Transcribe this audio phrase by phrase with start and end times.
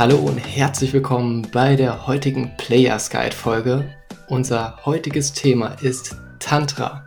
[0.00, 3.94] Hallo und herzlich willkommen bei der heutigen Players Guide Folge.
[4.28, 7.06] Unser heutiges Thema ist Tantra.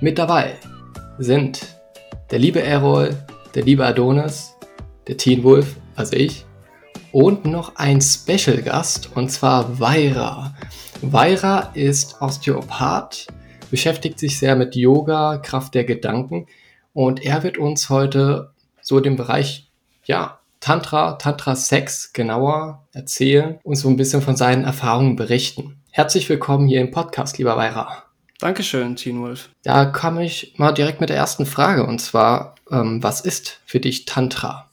[0.00, 0.56] Mit dabei
[1.18, 1.64] sind
[2.32, 3.16] der liebe Errol,
[3.54, 4.56] der liebe Adonis,
[5.06, 6.44] der Teen Wolf, also ich,
[7.12, 10.56] und noch ein Special Gast und zwar Vaira.
[11.00, 13.28] Vaira ist Osteopath,
[13.70, 16.48] beschäftigt sich sehr mit Yoga, Kraft der Gedanken
[16.94, 19.70] und er wird uns heute so den Bereich
[20.04, 25.80] ja, Tantra, Tantra Sex genauer erzählen und so ein bisschen von seinen Erfahrungen berichten.
[25.90, 28.04] Herzlich willkommen hier im Podcast, lieber Weira.
[28.40, 29.50] Dankeschön, Teen Wolf.
[29.62, 33.80] Da komme ich mal direkt mit der ersten Frage und zwar, ähm, was ist für
[33.80, 34.68] dich Tantra?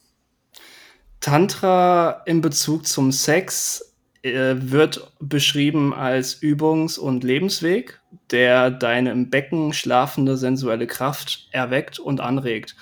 [1.19, 9.29] Tantra in Bezug zum Sex äh, wird beschrieben als Übungs- und Lebensweg, der deine im
[9.29, 12.75] Becken schlafende sensuelle Kraft erweckt und anregt.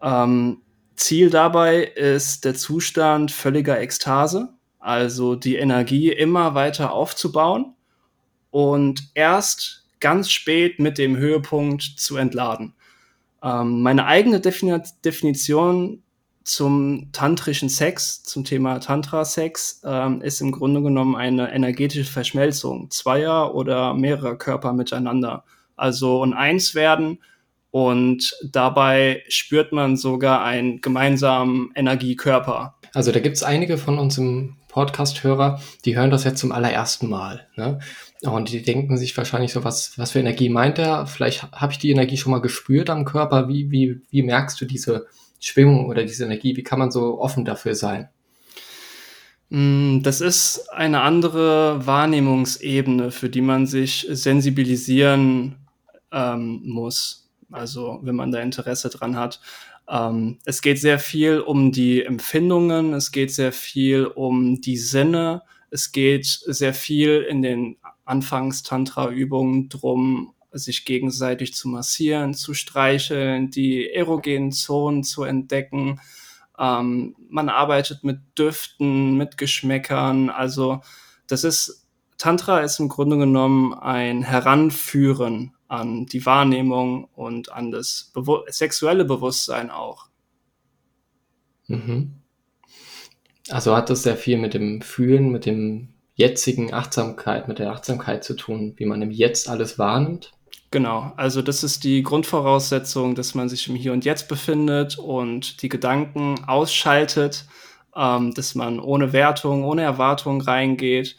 [0.00, 0.62] Ähm,
[0.96, 7.74] Ziel dabei ist der Zustand völliger Ekstase, also die Energie immer weiter aufzubauen
[8.50, 12.74] und erst ganz spät mit dem Höhepunkt zu entladen.
[13.42, 16.02] Ähm, meine eigene Defin Definition
[16.44, 23.54] zum tantrischen Sex, zum Thema Tantra-Sex, ähm, ist im Grunde genommen eine energetische Verschmelzung zweier
[23.54, 25.44] oder mehrerer Körper miteinander.
[25.74, 27.18] Also ein Eins werden
[27.76, 32.74] und dabei spürt man sogar einen gemeinsamen Energiekörper.
[32.94, 37.10] Also da gibt es einige von uns im Podcast-Hörer, die hören das jetzt zum allerersten
[37.10, 37.46] Mal.
[37.54, 37.78] Ne?
[38.22, 41.06] Und die denken sich wahrscheinlich so, was, was für Energie meint er?
[41.06, 43.46] Vielleicht habe ich die Energie schon mal gespürt am Körper.
[43.46, 45.04] Wie, wie, wie merkst du diese
[45.38, 46.56] Schwingung oder diese Energie?
[46.56, 48.08] Wie kann man so offen dafür sein?
[49.50, 55.56] Mm, das ist eine andere Wahrnehmungsebene, für die man sich sensibilisieren
[56.10, 57.25] ähm, muss.
[57.50, 59.40] Also wenn man da Interesse dran hat.
[59.88, 65.42] Ähm, es geht sehr viel um die Empfindungen, es geht sehr viel um die Sinne,
[65.70, 73.90] es geht sehr viel in den Anfangs-Tantra-Übungen drum, sich gegenseitig zu massieren, zu streicheln, die
[73.90, 76.00] erogenen Zonen zu entdecken.
[76.58, 80.30] Ähm, man arbeitet mit Düften, mit Geschmäckern.
[80.30, 80.80] Also
[81.26, 81.86] das ist,
[82.18, 89.04] Tantra ist im Grunde genommen ein Heranführen an die Wahrnehmung und an das Bewu sexuelle
[89.04, 90.08] Bewusstsein auch.
[91.66, 92.14] Mhm.
[93.48, 98.24] Also hat das sehr viel mit dem Fühlen, mit dem jetzigen Achtsamkeit, mit der Achtsamkeit
[98.24, 100.32] zu tun, wie man im Jetzt alles wahrnimmt?
[100.70, 105.62] Genau, also das ist die Grundvoraussetzung, dass man sich im Hier und Jetzt befindet und
[105.62, 107.46] die Gedanken ausschaltet,
[107.94, 111.16] ähm, dass man ohne Wertung, ohne Erwartung reingeht.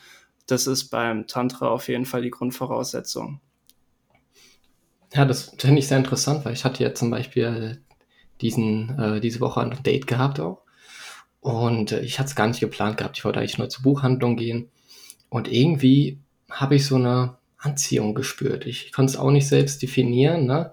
[0.47, 3.39] Das ist beim Tantra auf jeden Fall die Grundvoraussetzung.
[5.13, 7.81] Ja, das finde ich sehr interessant, weil ich hatte ja zum Beispiel
[8.41, 10.61] diesen, äh, diese Woche ein Date gehabt auch.
[11.39, 13.17] Und äh, ich hatte es gar nicht geplant gehabt.
[13.17, 14.69] Ich wollte eigentlich nur zur Buchhandlung gehen.
[15.29, 16.19] Und irgendwie
[16.49, 18.65] habe ich so eine Anziehung gespürt.
[18.65, 20.45] Ich konnte es auch nicht selbst definieren.
[20.45, 20.71] Ne?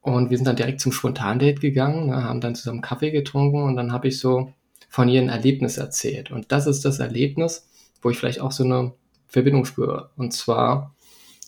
[0.00, 2.24] Und wir sind dann direkt zum Spontandate gegangen, ne?
[2.24, 4.52] haben dann zusammen Kaffee getrunken und dann habe ich so
[4.88, 6.30] von ihr ein Erlebnis erzählt.
[6.30, 7.68] Und das ist das Erlebnis,
[8.02, 8.92] wo ich vielleicht auch so eine
[9.28, 10.10] Verbindung spüre.
[10.16, 10.94] Und zwar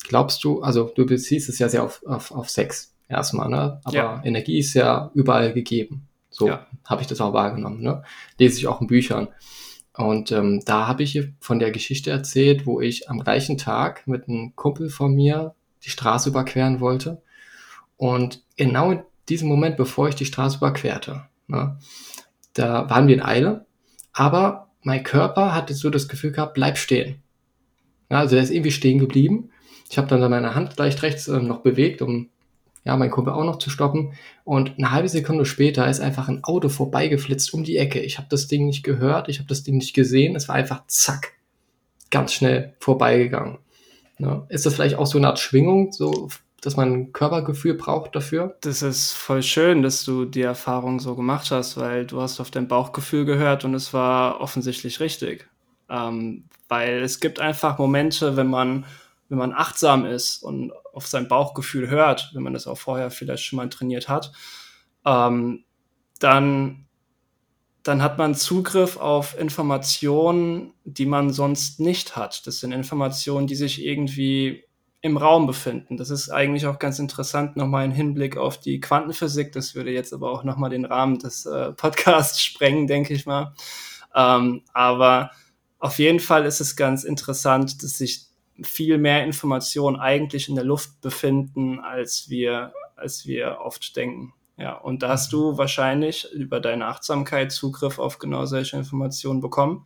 [0.04, 3.80] glaubst du, also du beziehst es ja sehr auf, auf, auf Sex erstmal, ne?
[3.84, 4.22] Aber ja.
[4.24, 6.06] Energie ist ja überall gegeben.
[6.30, 6.66] So ja.
[6.84, 8.04] habe ich das auch wahrgenommen, ne?
[8.38, 9.28] Lese ich auch in Büchern.
[9.96, 14.28] Und ähm, da habe ich von der Geschichte erzählt, wo ich am gleichen Tag mit
[14.28, 15.54] einem Kumpel von mir
[15.84, 17.22] die Straße überqueren wollte.
[17.96, 21.78] Und genau in diesem Moment, bevor ich die Straße überquerte, ne,
[22.54, 23.66] da waren wir in Eile,
[24.12, 27.22] aber mein Körper hatte so das Gefühl gehabt, bleib stehen.
[28.10, 29.50] Ja, also der ist irgendwie stehen geblieben
[29.94, 32.28] ich habe dann meine Hand leicht rechts äh, noch bewegt, um
[32.84, 34.14] ja, meinen Kumpel auch noch zu stoppen.
[34.42, 38.00] Und eine halbe Sekunde später ist einfach ein Auto vorbeigeflitzt um die Ecke.
[38.00, 40.34] Ich habe das Ding nicht gehört, ich habe das Ding nicht gesehen.
[40.34, 41.34] Es war einfach zack,
[42.10, 43.58] ganz schnell vorbeigegangen.
[44.18, 46.28] Ja, ist das vielleicht auch so eine Art Schwingung, so
[46.60, 48.56] dass man ein Körpergefühl braucht dafür?
[48.62, 52.50] Das ist voll schön, dass du die Erfahrung so gemacht hast, weil du hast auf
[52.50, 55.46] dein Bauchgefühl gehört und es war offensichtlich richtig.
[55.88, 58.86] Ähm, weil es gibt einfach Momente, wenn man
[59.28, 63.44] wenn man achtsam ist und auf sein Bauchgefühl hört, wenn man das auch vorher vielleicht
[63.44, 64.32] schon mal trainiert hat,
[65.04, 65.64] ähm,
[66.20, 66.86] dann,
[67.82, 72.46] dann hat man Zugriff auf Informationen, die man sonst nicht hat.
[72.46, 74.64] Das sind Informationen, die sich irgendwie
[75.04, 75.98] im Raum befinden.
[75.98, 79.52] Das ist eigentlich auch ganz interessant, nochmal im Hinblick auf die Quantenphysik.
[79.52, 83.52] Das würde jetzt aber auch nochmal den Rahmen des äh, Podcasts sprengen, denke ich mal.
[84.14, 85.30] Ähm, aber
[85.78, 88.28] auf jeden Fall ist es ganz interessant, dass sich
[88.62, 94.32] viel mehr Informationen eigentlich in der Luft befinden, als wir, als wir oft denken.
[94.56, 99.84] Ja, und da hast du wahrscheinlich über deine Achtsamkeit Zugriff auf genau solche Informationen bekommen.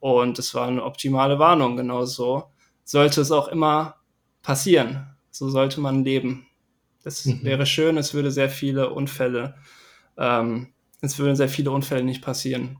[0.00, 2.44] Und es war eine optimale Warnung, genau so.
[2.84, 3.96] Sollte es auch immer
[4.42, 5.16] passieren.
[5.30, 6.46] So sollte man leben.
[7.06, 7.44] Das mhm.
[7.44, 9.54] wäre schön, es würde sehr viele Unfälle,
[10.16, 10.72] ähm,
[11.02, 12.78] es würden sehr viele Unfälle nicht passieren.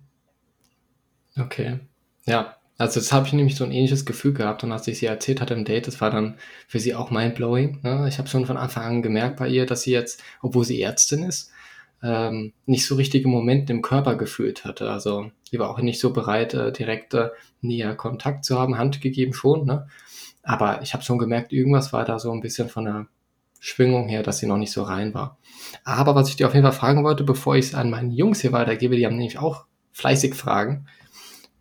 [1.38, 1.78] Okay.
[2.24, 5.06] Ja, also das habe ich nämlich so ein ähnliches Gefühl gehabt und als ich sie
[5.06, 6.36] erzählt hatte im Date, das war dann
[6.68, 7.80] für sie auch mindblowing.
[7.82, 8.06] Ne?
[8.08, 11.22] Ich habe schon von Anfang an gemerkt bei ihr, dass sie jetzt, obwohl sie Ärztin
[11.22, 11.50] ist,
[12.02, 14.90] ähm, nicht so richtige Momente im Körper gefühlt hatte.
[14.90, 17.30] Also sie war auch nicht so bereit, äh, direkt äh,
[17.62, 19.64] näher Kontakt zu haben, Hand gegeben schon.
[19.64, 19.88] Ne?
[20.42, 23.06] Aber ich habe schon gemerkt, irgendwas war da so ein bisschen von der
[23.58, 25.38] Schwingung her, dass sie noch nicht so rein war.
[25.82, 28.42] Aber was ich dir auf jeden Fall fragen wollte, bevor ich es an meine Jungs
[28.42, 30.86] hier weitergebe, die haben nämlich auch fleißig Fragen.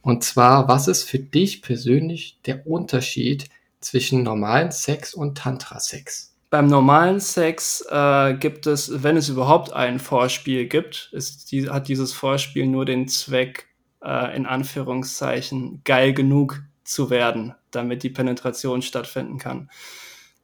[0.05, 3.49] Und zwar, was ist für dich persönlich der Unterschied
[3.79, 6.31] zwischen normalen Sex und Tantra-Sex?
[6.51, 11.87] Beim normalen Sex äh, gibt es, wenn es überhaupt ein Vorspiel gibt, ist die, hat
[11.87, 13.65] dieses Vorspiel nur den Zweck,
[14.03, 19.71] äh, in Anführungszeichen, geil genug zu werden, damit die Penetration stattfinden kann.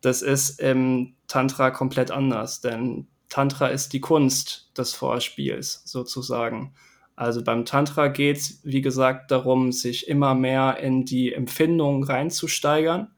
[0.02, 6.74] Das ist im Tantra komplett anders, denn Tantra ist die Kunst des Vorspiels sozusagen.
[7.21, 13.12] Also beim Tantra geht es, wie gesagt, darum, sich immer mehr in die Empfindung reinzusteigern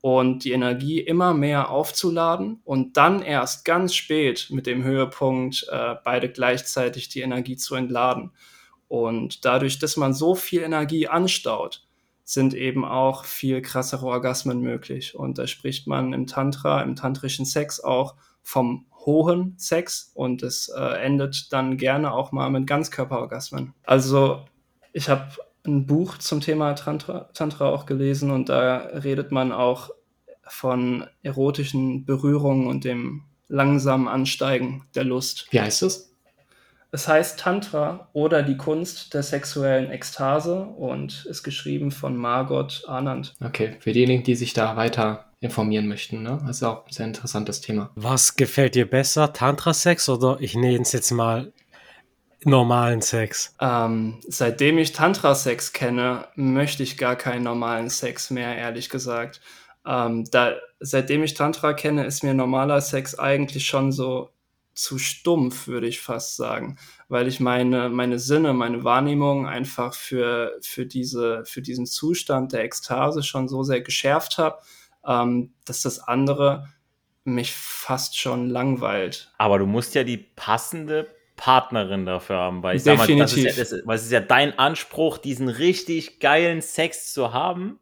[0.00, 5.94] und die Energie immer mehr aufzuladen und dann erst ganz spät mit dem Höhepunkt äh,
[6.02, 8.32] beide gleichzeitig die Energie zu entladen.
[8.88, 11.86] Und dadurch, dass man so viel Energie anstaut,
[12.24, 15.14] sind eben auch viel krassere Orgasmen möglich.
[15.14, 20.68] Und da spricht man im Tantra, im tantrischen Sex auch vom hohen Sex und es
[20.68, 23.72] äh, endet dann gerne auch mal mit Ganzkörperorgasmen.
[23.84, 24.44] Also
[24.92, 25.30] ich habe
[25.66, 29.90] ein Buch zum Thema Tantra, Tantra auch gelesen und da redet man auch
[30.46, 35.46] von erotischen Berührungen und dem langsamen Ansteigen der Lust.
[35.50, 36.14] Wie heißt es?
[36.90, 43.34] Es heißt Tantra oder die Kunst der sexuellen Ekstase und ist geschrieben von Margot Anand.
[43.42, 46.22] Okay, für diejenigen, die sich da weiter informieren möchten.
[46.22, 46.42] Ne?
[46.46, 47.90] Das ist auch ein sehr interessantes Thema.
[47.94, 51.52] Was gefällt dir besser, Tantra-Sex oder ich nenne es jetzt mal
[52.44, 53.54] normalen Sex?
[53.60, 59.40] Ähm, seitdem ich Tantra-Sex kenne, möchte ich gar keinen normalen Sex mehr, ehrlich gesagt.
[59.86, 64.30] Ähm, da, seitdem ich Tantra kenne, ist mir normaler Sex eigentlich schon so
[64.74, 70.56] zu stumpf, würde ich fast sagen, weil ich meine, meine Sinne, meine Wahrnehmung einfach für,
[70.60, 74.58] für, diese, für diesen Zustand der Ekstase schon so sehr geschärft habe,
[75.08, 76.68] ähm, dass das andere
[77.24, 79.32] mich fast schon langweilt.
[79.38, 83.08] Aber du musst ja die passende Partnerin dafür haben, weil ich Definitiv.
[83.08, 87.12] sag mal, das ist, ja, das, das ist ja dein Anspruch, diesen richtig geilen Sex
[87.12, 87.78] zu haben.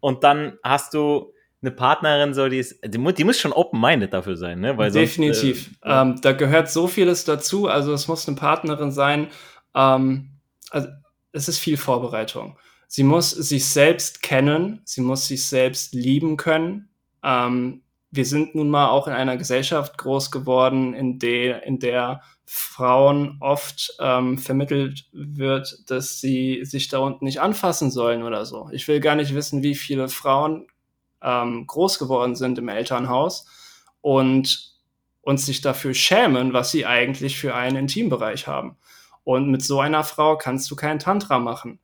[0.00, 4.12] Und dann hast du eine Partnerin, so die ist, die, muss, die muss schon open-minded
[4.12, 4.76] dafür sein, ne?
[4.76, 5.64] Weil Definitiv.
[5.64, 7.68] Sonst, äh, ähm, da gehört so vieles dazu.
[7.68, 9.28] Also es muss eine Partnerin sein.
[9.74, 10.30] Ähm,
[10.70, 10.88] also
[11.32, 12.56] es ist viel Vorbereitung.
[12.94, 16.90] Sie muss sich selbst kennen, sie muss sich selbst lieben können.
[17.22, 22.20] Ähm, wir sind nun mal auch in einer Gesellschaft groß geworden, in der, in der
[22.44, 28.68] Frauen oft ähm, vermittelt wird, dass sie sich da unten nicht anfassen sollen oder so.
[28.72, 30.66] Ich will gar nicht wissen, wie viele Frauen
[31.22, 33.46] ähm, groß geworden sind im Elternhaus
[34.02, 34.76] und
[35.22, 38.76] uns sich dafür schämen, was sie eigentlich für einen Intimbereich haben.
[39.24, 41.78] Und mit so einer Frau kannst du keinen Tantra machen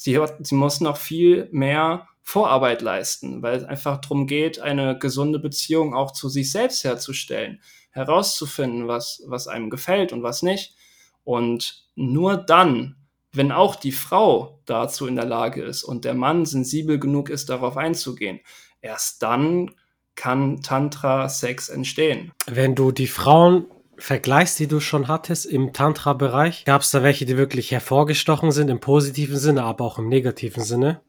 [0.00, 5.38] sie, sie muss noch viel mehr Vorarbeit leisten, weil es einfach darum geht, eine gesunde
[5.38, 10.74] Beziehung auch zu sich selbst herzustellen, herauszufinden, was, was einem gefällt und was nicht.
[11.22, 12.96] Und nur dann,
[13.32, 17.50] wenn auch die Frau dazu in der Lage ist und der Mann sensibel genug ist,
[17.50, 18.40] darauf einzugehen,
[18.80, 19.72] erst dann
[20.14, 22.32] kann Tantra-Sex entstehen.
[22.46, 23.66] Wenn du die Frauen
[24.00, 26.64] vergleichst, die du schon hattest im Tantra-Bereich?
[26.64, 30.64] Gab es da welche, die wirklich hervorgestochen sind im positiven Sinne, aber auch im negativen
[30.64, 31.00] Sinne?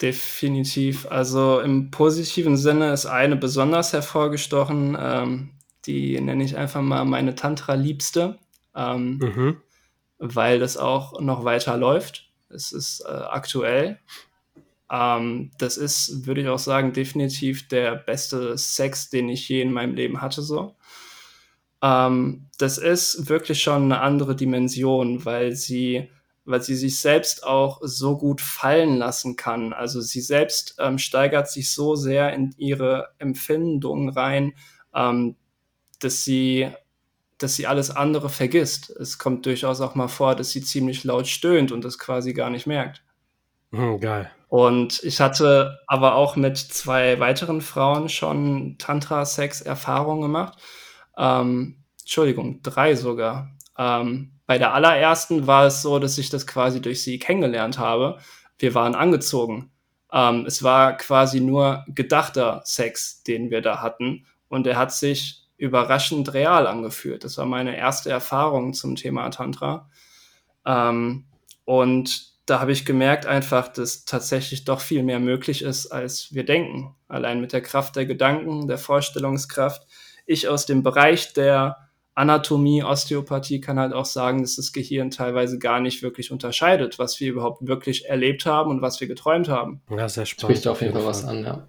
[0.00, 1.06] Definitiv.
[1.10, 4.96] Also im positiven Sinne ist eine besonders hervorgestochen.
[5.00, 5.50] Ähm,
[5.86, 8.38] die nenne ich einfach mal meine Tantra-Liebste,
[8.74, 9.56] ähm, mhm.
[10.18, 12.28] weil das auch noch weiter läuft.
[12.48, 13.98] Es ist äh, aktuell.
[14.90, 19.72] Ähm, das ist, würde ich auch sagen, definitiv der beste Sex, den ich je in
[19.72, 20.42] meinem Leben hatte.
[20.42, 20.76] So.
[21.86, 26.10] Ähm, das ist wirklich schon eine andere Dimension, weil sie,
[26.44, 29.72] weil sie sich selbst auch so gut fallen lassen kann.
[29.72, 34.54] Also sie selbst ähm, steigert sich so sehr in ihre Empfindungen rein,
[34.94, 35.36] ähm,
[36.00, 36.70] dass sie
[37.38, 38.88] dass sie alles andere vergisst.
[38.88, 42.48] Es kommt durchaus auch mal vor, dass sie ziemlich laut stöhnt und das quasi gar
[42.48, 43.04] nicht merkt.
[43.72, 44.30] Hm, geil.
[44.48, 50.58] Und ich hatte aber auch mit zwei weiteren Frauen schon Tantra-Sex-Erfahrungen gemacht
[51.16, 53.50] ähm, Entschuldigung, drei sogar.
[53.78, 58.18] Ähm, bei der allerersten war es so, dass ich das quasi durch sie kennengelernt habe.
[58.58, 59.70] Wir waren angezogen.
[60.12, 64.26] Ähm, es war quasi nur gedachter Sex, den wir da hatten.
[64.48, 67.24] Und er hat sich überraschend real angefühlt.
[67.24, 69.90] Das war meine erste Erfahrung zum Thema Tantra.
[70.64, 71.24] Ähm,
[71.64, 76.44] und da habe ich gemerkt einfach, dass tatsächlich doch viel mehr möglich ist, als wir
[76.44, 76.94] denken.
[77.08, 79.86] Allein mit der Kraft der Gedanken, der Vorstellungskraft.
[80.26, 81.76] Ich aus dem Bereich der
[82.14, 87.20] Anatomie, Osteopathie kann halt auch sagen, dass das Gehirn teilweise gar nicht wirklich unterscheidet, was
[87.20, 89.82] wir überhaupt wirklich erlebt haben und was wir geträumt haben.
[89.90, 90.56] Ja, sehr spannend.
[90.56, 91.66] Spricht auf jeden Fall was an, ja.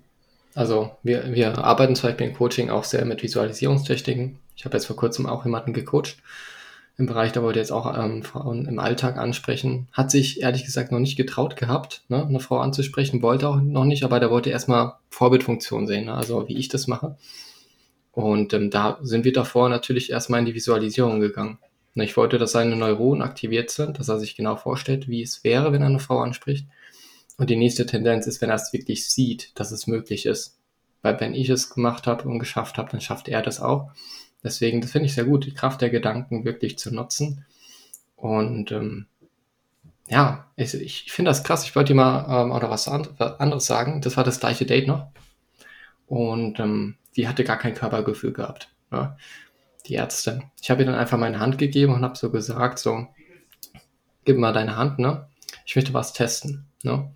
[0.56, 4.40] Also wir, wir arbeiten zum Beispiel im Coaching auch sehr mit Visualisierungstechniken.
[4.56, 6.18] Ich habe jetzt vor kurzem auch jemanden gecoacht
[6.98, 9.88] im Bereich, da wollte jetzt auch ähm, Frauen im Alltag ansprechen.
[9.92, 13.86] Hat sich ehrlich gesagt noch nicht getraut gehabt, ne, eine Frau anzusprechen, wollte auch noch
[13.86, 17.18] nicht, aber da wollte erstmal Vorbildfunktion sehen, ne, also wie ich das mache.
[18.18, 21.60] Und ähm, da sind wir davor natürlich erstmal in die Visualisierung gegangen.
[21.94, 25.72] Ich wollte, dass seine Neuronen aktiviert sind, dass er sich genau vorstellt, wie es wäre,
[25.72, 26.66] wenn er eine Frau anspricht.
[27.38, 30.58] Und die nächste Tendenz ist, wenn er es wirklich sieht, dass es möglich ist.
[31.04, 33.92] Weil wenn ich es gemacht habe und geschafft habe, dann schafft er das auch.
[34.44, 37.46] Deswegen, das finde ich sehr gut, die Kraft der Gedanken wirklich zu nutzen.
[38.16, 39.06] Und ähm,
[40.08, 41.66] ja, ich, ich finde das krass.
[41.66, 44.02] Ich wollte dir mal ähm, oder was anderes sagen.
[44.02, 45.06] Das war das gleiche Date noch.
[46.08, 48.70] Und ähm, die hatte gar kein Körpergefühl gehabt.
[48.92, 49.18] Ne?
[49.88, 50.44] Die Ärztin.
[50.62, 53.08] Ich habe ihr dann einfach meine Hand gegeben und habe so gesagt, so,
[54.24, 55.28] gib mal deine Hand, ne?
[55.66, 57.12] Ich möchte was testen, ne?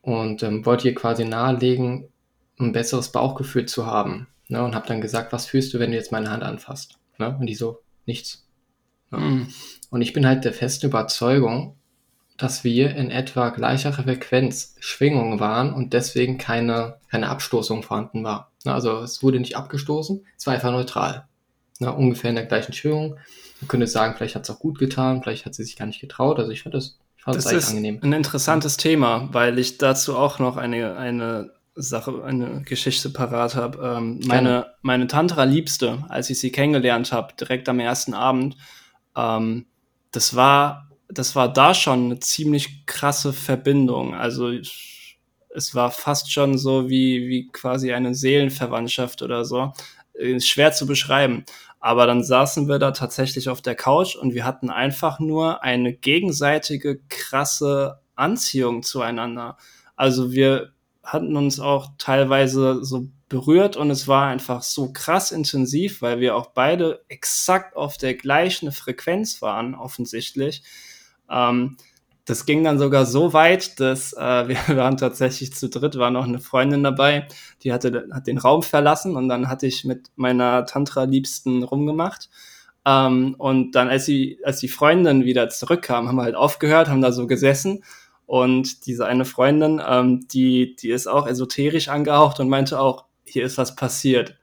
[0.00, 2.08] Und ähm, wollte ihr quasi nahelegen,
[2.58, 4.28] ein besseres Bauchgefühl zu haben.
[4.48, 6.98] Ne, und habe dann gesagt, was fühlst du, wenn du jetzt meine Hand anfasst?
[7.18, 8.46] Ne, und die so, nichts.
[9.10, 9.18] Ne?
[9.18, 9.48] Mhm.
[9.90, 11.76] Und ich bin halt der festen Überzeugung,
[12.36, 18.52] dass wir in etwa gleicher Frequenz Schwingungen waren und deswegen keine, keine Abstoßung vorhanden war.
[18.64, 21.26] Ne, also es wurde nicht abgestoßen, es war einfach neutral.
[21.78, 23.16] Ne, ungefähr in der gleichen Schwingung.
[23.60, 26.00] Man könnte sagen, vielleicht hat es auch gut getan, vielleicht hat sie sich gar nicht
[26.00, 26.38] getraut.
[26.38, 28.00] Also ich fand das, ich fand das, das ist angenehm.
[28.02, 33.96] ein interessantes Thema, weil ich dazu auch noch eine, eine Sache, eine Geschichte parat habe.
[33.96, 38.56] Ähm, meine, meine Tantra-Liebste, als ich sie kennengelernt habe, direkt am ersten Abend,
[39.14, 39.66] ähm,
[40.12, 44.14] das war, das war da schon eine ziemlich krasse Verbindung.
[44.14, 44.50] Also
[45.54, 49.72] es war fast schon so wie, wie quasi eine Seelenverwandtschaft oder so.
[50.14, 51.44] Ist schwer zu beschreiben.
[51.78, 55.92] Aber dann saßen wir da tatsächlich auf der Couch und wir hatten einfach nur eine
[55.92, 59.56] gegenseitige krasse Anziehung zueinander.
[59.94, 60.72] Also wir,
[61.06, 66.36] hatten uns auch teilweise so berührt und es war einfach so krass intensiv, weil wir
[66.36, 70.62] auch beide exakt auf der gleichen Frequenz waren, offensichtlich.
[71.30, 71.76] Ähm,
[72.24, 76.24] das ging dann sogar so weit, dass äh, wir waren tatsächlich zu dritt, war noch
[76.24, 77.26] eine Freundin dabei,
[77.62, 82.28] die hatte hat den Raum verlassen und dann hatte ich mit meiner Tantra-Liebsten rumgemacht.
[82.84, 87.00] Ähm, und dann, als, sie, als die Freundin wieder zurückkam, haben wir halt aufgehört, haben
[87.00, 87.82] da so gesessen
[88.26, 93.44] und diese eine Freundin, ähm, die, die ist auch esoterisch angehaucht und meinte auch, hier
[93.44, 94.36] ist was passiert.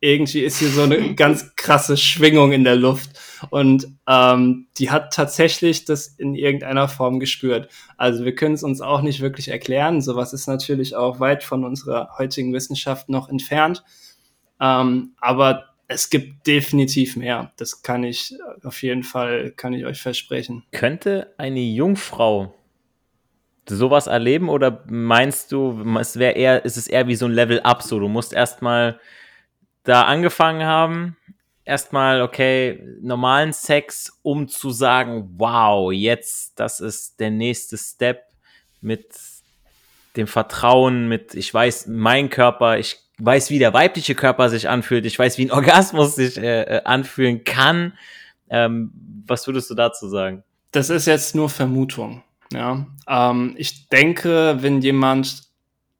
[0.00, 3.10] Irgendwie ist hier so eine ganz krasse Schwingung in der Luft.
[3.48, 7.68] Und ähm, die hat tatsächlich das in irgendeiner Form gespürt.
[7.96, 10.02] Also wir können es uns auch nicht wirklich erklären.
[10.02, 13.82] Sowas ist natürlich auch weit von unserer heutigen Wissenschaft noch entfernt.
[14.60, 17.52] Ähm, aber es gibt definitiv mehr.
[17.56, 20.64] Das kann ich auf jeden Fall, kann ich euch versprechen.
[20.70, 22.54] Könnte eine Jungfrau
[23.68, 27.60] sowas erleben oder meinst du, es wäre eher, ist es eher wie so ein Level
[27.60, 29.00] Up, so du musst erstmal
[29.84, 31.16] da angefangen haben,
[31.70, 38.24] erstmal, okay, normalen Sex, um zu sagen, wow, jetzt, das ist der nächste Step
[38.80, 39.06] mit
[40.16, 45.06] dem Vertrauen, mit, ich weiß, mein Körper, ich weiß, wie der weibliche Körper sich anfühlt,
[45.06, 47.96] ich weiß, wie ein Orgasmus sich äh, äh anfühlen kann.
[48.50, 48.92] Ähm,
[49.26, 50.42] was würdest du dazu sagen?
[50.72, 52.24] Das ist jetzt nur Vermutung.
[52.52, 55.44] Ja, ähm, ich denke, wenn jemand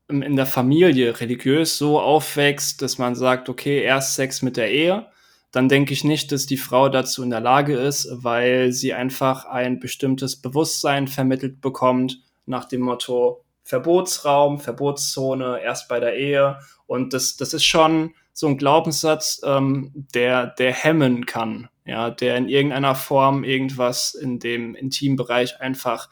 [0.08, 5.06] in der Familie religiös so aufwächst, dass man sagt, okay, erst Sex mit der Ehe,
[5.52, 9.46] dann denke ich nicht, dass die Frau dazu in der Lage ist, weil sie einfach
[9.46, 16.58] ein bestimmtes Bewusstsein vermittelt bekommt nach dem Motto Verbotsraum, Verbotszone, erst bei der Ehe.
[16.86, 22.36] Und das, das ist schon so ein Glaubenssatz, ähm, der, der hemmen kann, ja, der
[22.36, 26.08] in irgendeiner Form irgendwas in dem Intimbereich einfach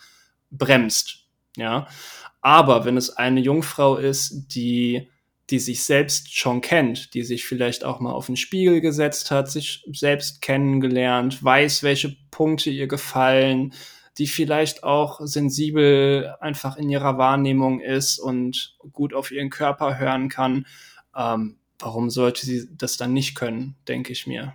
[0.50, 1.26] bremst.
[1.56, 1.88] Ja,
[2.40, 5.08] aber wenn es eine Jungfrau ist, die
[5.50, 9.50] die sich selbst schon kennt, die sich vielleicht auch mal auf den Spiegel gesetzt hat,
[9.50, 13.72] sich selbst kennengelernt, weiß, welche Punkte ihr gefallen,
[14.18, 20.28] die vielleicht auch sensibel einfach in ihrer Wahrnehmung ist und gut auf ihren Körper hören
[20.28, 20.66] kann.
[21.16, 24.54] Ähm, warum sollte sie das dann nicht können, denke ich mir.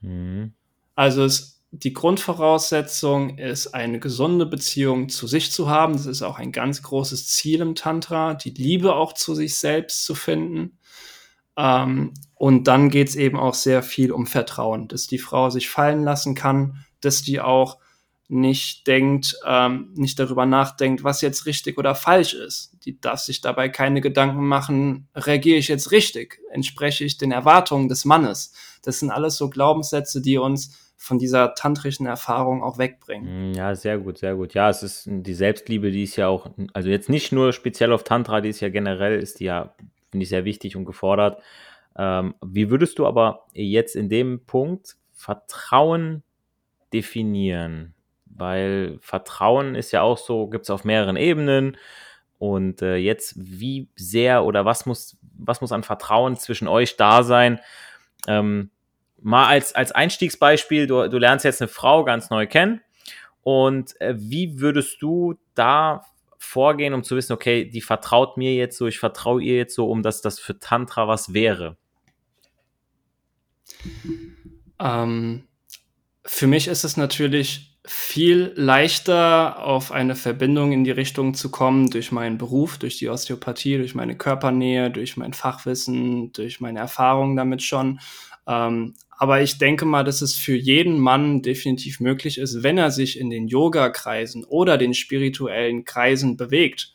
[0.00, 0.52] Mhm.
[0.94, 5.94] Also es, die Grundvoraussetzung ist, eine gesunde Beziehung zu sich zu haben.
[5.94, 10.04] Das ist auch ein ganz großes Ziel im Tantra, die Liebe auch zu sich selbst
[10.04, 10.78] zu finden.
[11.56, 15.68] Ähm, und dann geht es eben auch sehr viel um Vertrauen, dass die Frau sich
[15.68, 17.78] fallen lassen kann, dass die auch
[18.28, 22.76] nicht denkt, ähm, nicht darüber nachdenkt, was jetzt richtig oder falsch ist.
[22.84, 27.88] Die darf sich dabei keine Gedanken machen, reagiere ich jetzt richtig, entspreche ich den Erwartungen
[27.88, 28.52] des Mannes.
[28.82, 33.52] Das sind alles so Glaubenssätze, die uns von dieser tantrischen Erfahrung auch wegbringen.
[33.52, 34.54] Mm, ja, sehr gut, sehr gut.
[34.54, 38.04] Ja, es ist die Selbstliebe, die ist ja auch, also jetzt nicht nur speziell auf
[38.04, 39.74] Tantra, die ist ja generell, ist die ja,
[40.10, 41.42] finde ich, sehr wichtig und gefordert.
[41.96, 46.22] Ähm, wie würdest du aber jetzt in dem Punkt Vertrauen
[46.92, 47.94] definieren?
[48.36, 51.76] weil Vertrauen ist ja auch so, gibt es auf mehreren Ebenen.
[52.38, 57.22] Und äh, jetzt, wie sehr oder was muss, was muss an Vertrauen zwischen euch da
[57.22, 57.60] sein?
[58.26, 58.70] Ähm,
[59.24, 62.82] mal als, als Einstiegsbeispiel, du, du lernst jetzt eine Frau ganz neu kennen.
[63.42, 66.02] Und äh, wie würdest du da
[66.38, 69.90] vorgehen, um zu wissen, okay, die vertraut mir jetzt so, ich vertraue ihr jetzt so,
[69.90, 71.76] um dass das für Tantra was wäre?
[74.78, 75.48] Ähm,
[76.24, 81.90] für mich ist es natürlich viel leichter auf eine Verbindung in die Richtung zu kommen
[81.90, 87.36] durch meinen Beruf, durch die Osteopathie, durch meine Körpernähe, durch mein Fachwissen, durch meine Erfahrungen
[87.36, 88.00] damit schon.
[88.46, 92.90] Ähm, aber ich denke mal, dass es für jeden Mann definitiv möglich ist, wenn er
[92.90, 96.92] sich in den Yoga-Kreisen oder den spirituellen Kreisen bewegt,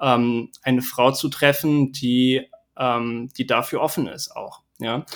[0.00, 4.60] ähm, eine Frau zu treffen, die, ähm, die dafür offen ist auch.
[4.78, 5.06] Ja.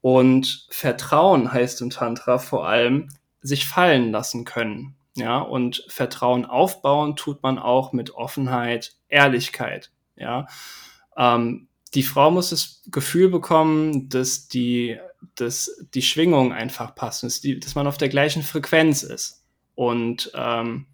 [0.00, 3.08] Und Vertrauen heißt im Tantra vor allem,
[3.40, 4.96] sich fallen lassen können.
[5.16, 9.90] Ja, und Vertrauen aufbauen tut man auch mit Offenheit, Ehrlichkeit.
[10.16, 10.46] Ja,
[11.16, 14.98] ähm, die Frau muss das Gefühl bekommen, dass die,
[15.34, 20.30] dass die Schwingung einfach passt, dass, die, dass man auf der gleichen Frequenz ist und
[20.34, 20.86] ähm,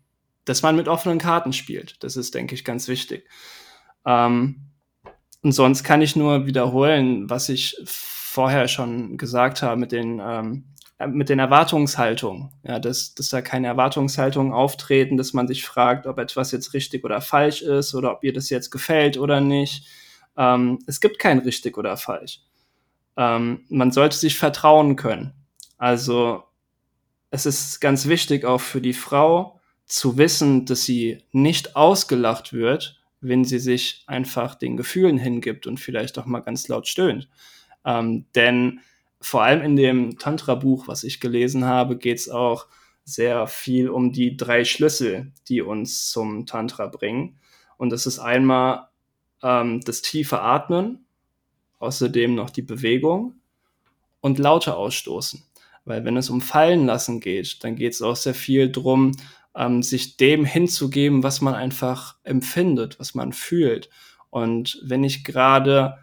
[0.45, 2.03] dass man mit offenen Karten spielt.
[2.03, 3.29] Das ist, denke ich, ganz wichtig.
[4.05, 4.67] Ähm,
[5.43, 10.75] und sonst kann ich nur wiederholen, was ich vorher schon gesagt habe mit den ähm,
[10.99, 16.07] äh, mit den Erwartungshaltungen, ja, dass, dass da keine Erwartungshaltungen auftreten, dass man sich fragt,
[16.07, 19.87] ob etwas jetzt richtig oder falsch ist oder ob ihr das jetzt gefällt oder nicht.
[20.37, 22.41] Ähm, es gibt kein richtig oder falsch.
[23.17, 25.33] Ähm, man sollte sich vertrauen können.
[25.79, 26.45] Also
[27.31, 33.01] es ist ganz wichtig auch für die Frau zu wissen, dass sie nicht ausgelacht wird,
[33.21, 37.29] wenn sie sich einfach den Gefühlen hingibt und vielleicht auch mal ganz laut stöhnt.
[37.85, 38.81] Ähm, denn
[39.21, 42.67] vor allem in dem Tantra-Buch, was ich gelesen habe, geht es auch
[43.05, 47.39] sehr viel um die drei Schlüssel, die uns zum Tantra bringen.
[47.77, 48.89] Und das ist einmal
[49.43, 51.04] ähm, das tiefe Atmen,
[51.79, 53.35] außerdem noch die Bewegung
[54.21, 55.43] und Laute ausstoßen.
[55.85, 59.13] Weil wenn es um Fallen lassen geht, dann geht es auch sehr viel drum,
[59.55, 63.91] ähm, sich dem hinzugeben, was man einfach empfindet, was man fühlt.
[64.31, 65.99] Und wenn ich gerade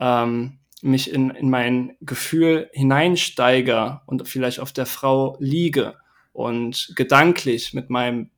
[0.00, 5.96] ähm, mich in, in mein Gefühl hineinsteige und vielleicht auf der Frau liege
[6.32, 8.30] und gedanklich mit meinem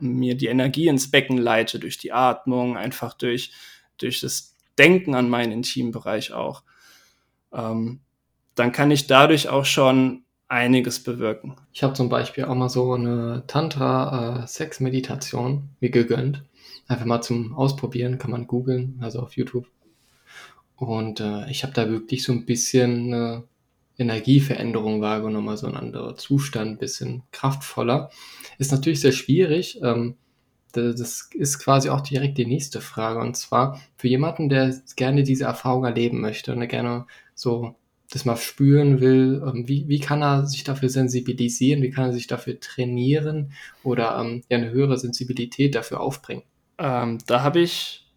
[0.00, 3.52] mir die Energie ins Becken leite durch die Atmung, einfach durch,
[3.98, 4.49] durch das
[4.80, 6.62] Denken an meinen Intimbereich auch,
[7.52, 8.00] ähm,
[8.54, 11.56] dann kann ich dadurch auch schon einiges bewirken.
[11.74, 16.44] Ich habe zum Beispiel auch mal so eine Tantra-Sex-Meditation äh, mir gegönnt.
[16.88, 19.66] Einfach mal zum Ausprobieren, kann man googeln, also auf YouTube.
[20.76, 23.44] Und äh, ich habe da wirklich so ein bisschen eine
[23.98, 28.08] Energieveränderung wahrgenommen, also ein anderer Zustand, ein bisschen kraftvoller.
[28.56, 29.78] Ist natürlich sehr schwierig.
[29.82, 30.16] Ähm,
[30.72, 33.20] das ist quasi auch direkt die nächste Frage.
[33.20, 37.74] Und zwar für jemanden, der gerne diese Erfahrung erleben möchte und der gerne so
[38.10, 42.12] das mal spüren will, ähm, wie, wie kann er sich dafür sensibilisieren, wie kann er
[42.12, 43.52] sich dafür trainieren
[43.84, 46.42] oder ähm, eine höhere Sensibilität dafür aufbringen?
[46.78, 48.10] Ähm, da habe ich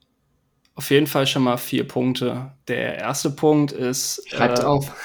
[0.76, 2.54] auf jeden Fall schon mal vier Punkte.
[2.68, 4.24] Der erste Punkt ist.
[4.28, 4.96] Schreibt äh, auf.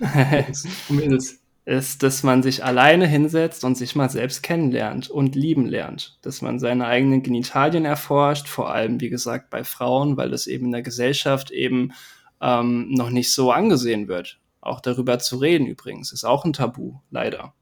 [1.68, 6.18] ist, dass man sich alleine hinsetzt und sich mal selbst kennenlernt und lieben lernt.
[6.22, 10.66] Dass man seine eigenen Genitalien erforscht, vor allem, wie gesagt, bei Frauen, weil das eben
[10.66, 11.92] in der Gesellschaft eben
[12.40, 14.40] ähm, noch nicht so angesehen wird.
[14.62, 17.52] Auch darüber zu reden übrigens, ist auch ein Tabu, leider.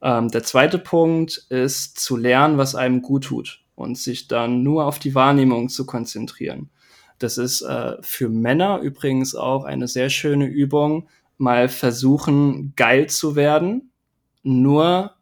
[0.00, 4.86] Ähm, der zweite Punkt ist zu lernen, was einem gut tut und sich dann nur
[4.86, 6.70] auf die Wahrnehmung zu konzentrieren.
[7.18, 13.36] Das ist äh, für Männer übrigens auch eine sehr schöne Übung, mal versuchen, geil zu
[13.36, 13.92] werden,
[14.42, 15.16] nur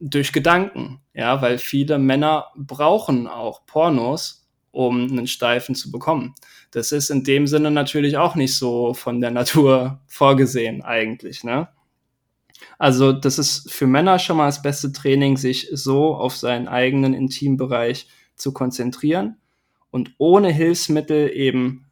[0.00, 1.00] durch Gedanken.
[1.14, 6.34] Ja, weil viele Männer brauchen auch Pornos, um einen Steifen zu bekommen.
[6.70, 11.68] Das ist in dem Sinne natürlich auch nicht so von der Natur vorgesehen eigentlich, ne?
[12.78, 17.14] Also das ist für Männer schon mal das beste Training, sich so auf seinen eigenen
[17.14, 19.36] Intimbereich zu konzentrieren
[19.90, 21.85] und ohne Hilfsmittel eben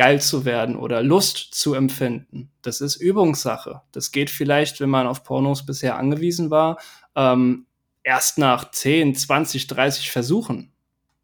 [0.00, 2.50] geil zu werden oder Lust zu empfinden.
[2.62, 3.82] Das ist Übungssache.
[3.92, 6.78] Das geht vielleicht, wenn man auf Pornos bisher angewiesen war,
[7.14, 7.66] ähm,
[8.02, 10.72] erst nach 10, 20, 30 Versuchen.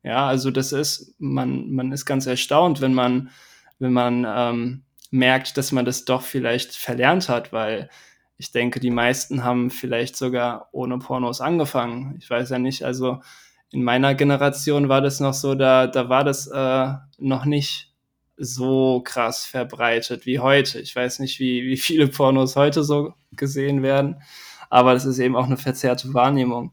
[0.02, 3.30] Ja, also das ist, man, man ist ganz erstaunt, wenn man,
[3.78, 7.88] wenn man ähm, merkt, dass man das doch vielleicht verlernt hat, weil
[8.36, 12.16] ich denke, die meisten haben vielleicht sogar ohne Pornos angefangen.
[12.18, 13.22] Ich weiß ja nicht, also
[13.70, 17.95] in meiner Generation war das noch so, da, da war das äh, noch nicht
[18.36, 20.80] so krass verbreitet wie heute.
[20.80, 24.22] Ich weiß nicht, wie, wie viele Pornos heute so gesehen werden,
[24.70, 26.72] aber das ist eben auch eine verzerrte Wahrnehmung.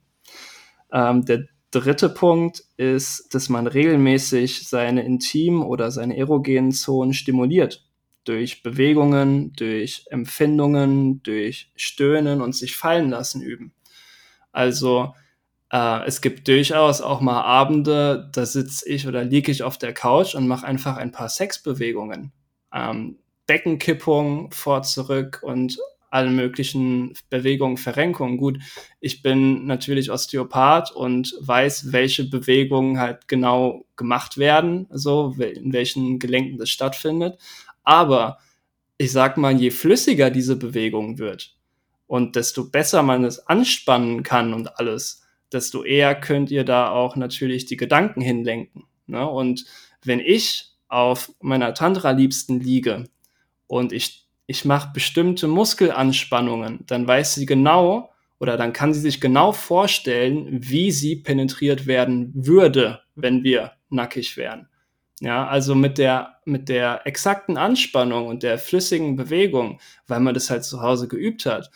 [0.91, 7.85] Ähm, der dritte Punkt ist, dass man regelmäßig seine intimen oder seine erogenen Zonen stimuliert.
[8.25, 13.73] Durch Bewegungen, durch Empfindungen, durch Stöhnen und sich fallen lassen üben.
[14.51, 15.13] Also
[15.73, 19.93] äh, es gibt durchaus auch mal Abende, da sitze ich oder liege ich auf der
[19.93, 22.31] Couch und mache einfach ein paar Sexbewegungen.
[22.71, 25.77] Ähm, Beckenkippung vor, zurück und
[26.11, 28.37] alle möglichen Bewegungen, Verrenkungen.
[28.37, 28.59] Gut,
[28.99, 36.19] ich bin natürlich Osteopath und weiß, welche Bewegungen halt genau gemacht werden, so in welchen
[36.19, 37.39] Gelenken das stattfindet.
[37.83, 38.37] Aber
[38.99, 41.57] ich sag mal, je flüssiger diese Bewegung wird
[42.05, 45.22] und desto besser man es anspannen kann und alles,
[45.53, 48.83] desto eher könnt ihr da auch natürlich die Gedanken hinlenken.
[49.07, 49.27] Ne?
[49.27, 49.65] Und
[50.03, 53.05] wenn ich auf meiner Tantra-Liebsten liege
[53.67, 59.21] und ich, ich mache bestimmte Muskelanspannungen, dann weiß sie genau oder dann kann sie sich
[59.21, 64.67] genau vorstellen, wie sie penetriert werden würde, wenn wir nackig wären.
[65.19, 70.49] Ja, also mit der, mit der exakten Anspannung und der flüssigen Bewegung, weil man das
[70.49, 71.71] halt zu Hause geübt hat,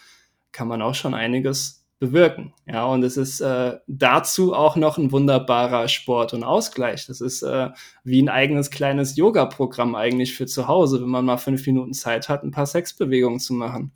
[0.51, 2.53] kann man auch schon einiges bewirken.
[2.67, 7.07] Ja, und es ist äh, dazu auch noch ein wunderbarer Sport und Ausgleich.
[7.07, 7.69] Das ist äh,
[8.03, 12.29] wie ein eigenes kleines Yoga-Programm eigentlich für zu Hause, wenn man mal fünf Minuten Zeit
[12.29, 13.91] hat, ein paar Sexbewegungen zu machen.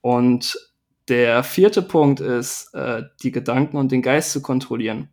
[0.00, 0.56] Und
[1.08, 5.08] der vierte Punkt ist, äh, die Gedanken und den Geist zu kontrollieren.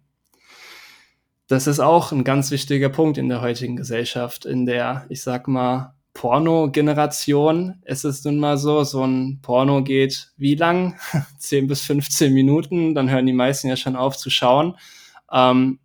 [1.48, 5.48] Das ist auch ein ganz wichtiger Punkt in der heutigen Gesellschaft, in der, ich sag
[5.48, 10.98] mal, Porno-Generation ist es nun mal so, so ein Porno geht wie lang?
[11.38, 14.78] 10 bis 15 Minuten, dann hören die meisten ja schon auf zu schauen.
[15.32, 15.80] Ähm,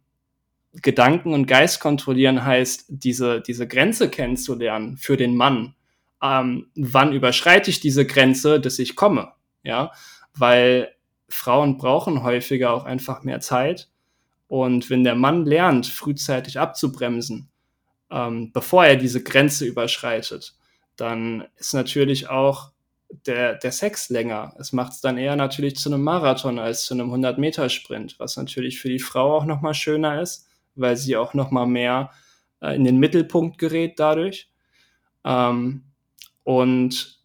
[0.73, 5.75] Gedanken und Geist kontrollieren heißt, diese, diese Grenze kennenzulernen für den Mann.
[6.23, 9.33] Ähm, wann überschreite ich diese Grenze, dass ich komme?
[9.64, 9.90] Ja,
[10.33, 10.95] weil
[11.29, 13.90] Frauen brauchen häufiger auch einfach mehr Zeit.
[14.47, 17.50] Und wenn der Mann lernt, frühzeitig abzubremsen,
[18.11, 20.55] ähm, bevor er diese Grenze überschreitet,
[20.96, 22.70] dann ist natürlich auch
[23.27, 24.55] der, der Sex länger.
[24.59, 28.81] Es macht es dann eher natürlich zu einem Marathon als zu einem 100-Meter-Sprint, was natürlich
[28.81, 32.11] für die Frau auch nochmal schöner ist, weil sie auch nochmal mehr
[32.61, 34.51] äh, in den Mittelpunkt gerät dadurch.
[35.25, 35.85] Ähm,
[36.44, 37.20] und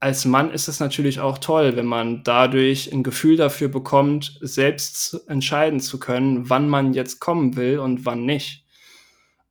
[0.00, 5.26] als Mann ist es natürlich auch toll, wenn man dadurch ein Gefühl dafür bekommt, selbst
[5.28, 8.63] entscheiden zu können, wann man jetzt kommen will und wann nicht.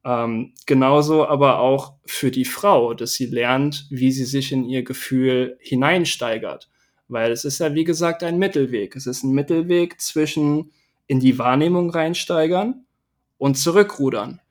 [0.05, 4.83] Ähm, genauso aber auch für die Frau, dass sie lernt, wie sie sich in ihr
[4.83, 6.69] Gefühl hineinsteigert.
[7.07, 8.95] Weil es ist ja, wie gesagt, ein Mittelweg.
[8.95, 10.71] Es ist ein Mittelweg zwischen
[11.07, 12.85] in die Wahrnehmung reinsteigern
[13.37, 14.41] und zurückrudern.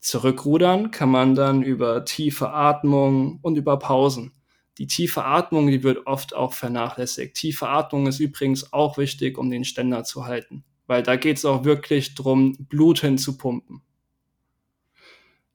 [0.00, 4.32] Zurückrudern kann man dann über tiefe Atmung und über Pausen.
[4.78, 7.36] Die tiefe Atmung, die wird oft auch vernachlässigt.
[7.36, 11.44] Tiefe Atmung ist übrigens auch wichtig, um den Ständer zu halten, weil da geht es
[11.44, 13.82] auch wirklich drum, Blut hinzupumpen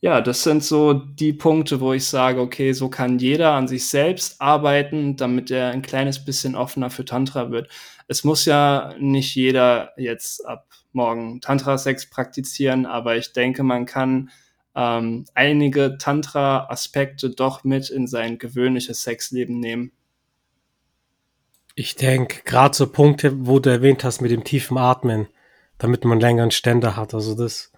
[0.02, 3.88] ja, das sind so die Punkte, wo ich sage, okay, so kann jeder an sich
[3.88, 7.70] selbst arbeiten, damit er ein kleines bisschen offener für Tantra wird.
[8.08, 14.30] Es muss ja nicht jeder jetzt ab morgen Tantra-Sex praktizieren, aber ich denke, man kann
[14.74, 19.92] ähm, einige Tantra-Aspekte doch mit in sein gewöhnliches Sexleben nehmen.
[21.76, 25.28] Ich denke, gerade so Punkte, wo du erwähnt hast mit dem tiefen Atmen,
[25.78, 27.14] damit man länger einen Ständer hat.
[27.14, 27.72] Also das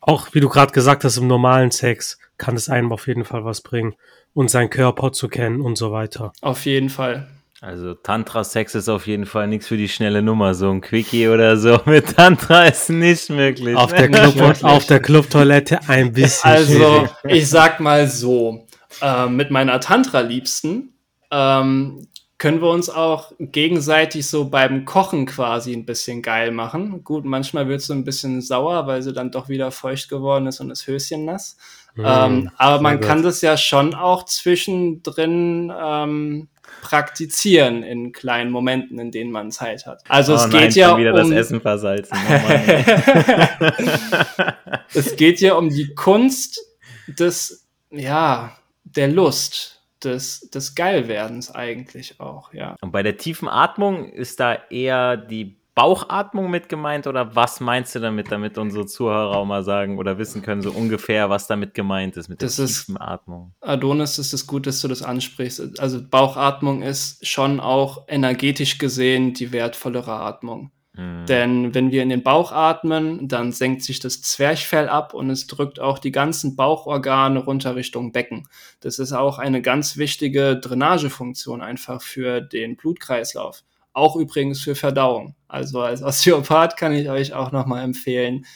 [0.00, 3.44] auch wie du gerade gesagt hast, im normalen Sex kann es einem auf jeden Fall
[3.44, 3.94] was bringen
[4.32, 6.32] und seinen Körper zu kennen und so weiter.
[6.40, 7.28] Auf jeden Fall.
[7.62, 10.54] Also Tantra-Sex ist auf jeden Fall nichts für die schnelle Nummer.
[10.54, 13.76] So ein Quickie oder so mit Tantra ist nicht möglich.
[13.76, 16.50] Auf der, Club auf der Clubtoilette ein bisschen.
[16.50, 18.66] Also ich sag mal so,
[19.02, 20.94] äh, mit meiner Tantra-Liebsten
[21.30, 22.06] ähm,
[22.40, 27.04] können wir uns auch gegenseitig so beim Kochen quasi ein bisschen geil machen.
[27.04, 30.46] Gut, manchmal wird es so ein bisschen sauer, weil sie dann doch wieder feucht geworden
[30.46, 31.58] ist und das Höschen nass.
[31.96, 36.48] Mm, ähm, aber man kann das ja schon auch zwischendrin ähm,
[36.80, 40.02] praktizieren in kleinen Momenten, in denen man Zeit hat.
[40.08, 42.16] Also oh es nein, geht ja wieder um das Essen versalzen.
[44.94, 46.58] es geht ja um die Kunst
[47.06, 52.76] des, ja, der Lust, des, des Geilwerdens eigentlich auch, ja.
[52.80, 57.94] Und bei der tiefen Atmung ist da eher die Bauchatmung mit gemeint oder was meinst
[57.94, 61.74] du damit, damit unsere Zuhörer auch mal sagen oder wissen können, so ungefähr, was damit
[61.74, 63.54] gemeint ist mit das der tiefen ist, Atmung?
[63.60, 65.80] Adonis, ist es gut, dass du das ansprichst.
[65.80, 70.70] Also Bauchatmung ist schon auch energetisch gesehen die wertvollere Atmung.
[70.92, 71.26] Mhm.
[71.26, 75.46] Denn wenn wir in den Bauch atmen, dann senkt sich das Zwerchfell ab und es
[75.46, 78.48] drückt auch die ganzen Bauchorgane runter Richtung Becken.
[78.80, 83.62] Das ist auch eine ganz wichtige Drainagefunktion einfach für den Blutkreislauf.
[83.92, 85.34] Auch übrigens für Verdauung.
[85.48, 88.46] Also als Osteopath kann ich euch auch nochmal empfehlen,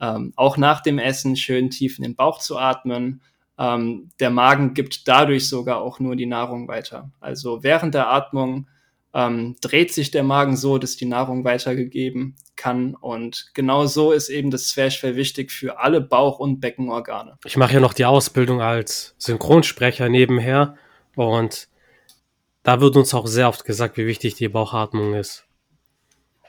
[0.00, 3.22] ähm, auch nach dem Essen schön tief in den Bauch zu atmen.
[3.58, 7.10] Ähm, der Magen gibt dadurch sogar auch nur die Nahrung weiter.
[7.20, 8.66] Also während der Atmung
[9.12, 12.94] ähm, dreht sich der Magen so, dass die Nahrung weitergegeben kann.
[12.94, 17.38] Und genau so ist eben das Zwerchfell wichtig für alle Bauch- und Beckenorgane.
[17.44, 20.76] Ich mache ja noch die Ausbildung als Synchronsprecher nebenher
[21.16, 21.68] und
[22.62, 25.46] da wird uns auch sehr oft gesagt, wie wichtig die Bauchatmung ist.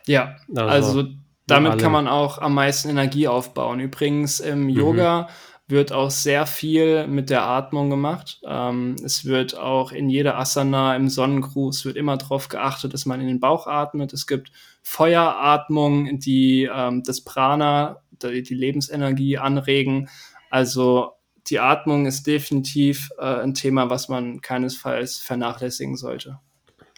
[0.07, 1.07] Ja, also, also
[1.47, 3.79] damit kann man auch am meisten Energie aufbauen.
[3.79, 4.69] Übrigens im mhm.
[4.69, 5.29] Yoga
[5.71, 8.39] wird auch sehr viel mit der Atmung gemacht.
[8.45, 13.21] Ähm, es wird auch in jeder Asana, im Sonnengruß, wird immer darauf geachtet, dass man
[13.21, 14.13] in den Bauch atmet.
[14.13, 14.51] Es gibt
[14.83, 20.09] Feueratmung, die ähm, das Prana, die, die Lebensenergie anregen.
[20.49, 21.13] Also
[21.49, 26.39] die Atmung ist definitiv äh, ein Thema, was man keinesfalls vernachlässigen sollte.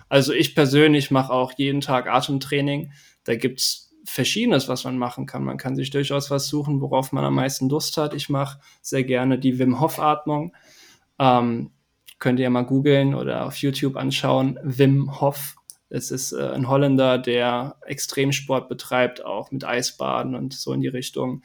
[0.09, 2.91] Also ich persönlich mache auch jeden Tag Atemtraining.
[3.23, 5.43] Da gibt es Verschiedenes, was man machen kann.
[5.43, 8.13] Man kann sich durchaus was suchen, worauf man am meisten Lust hat.
[8.13, 10.55] Ich mache sehr gerne die Wim Hof Atmung.
[11.19, 11.71] Ähm,
[12.19, 14.59] könnt ihr mal googeln oder auf YouTube anschauen.
[14.63, 15.55] Wim Hof.
[15.89, 20.87] Es ist äh, ein Holländer, der Extremsport betreibt, auch mit Eisbaden und so in die
[20.87, 21.43] Richtung.